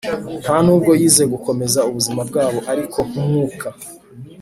ntanubwo 0.43 0.91
yize 1.01 1.23
gukomeza 1.33 1.79
ubuzima 1.89 2.21
bwabo 2.29 2.59
ariko 2.71 2.97
nk'umwuka- 3.09 3.67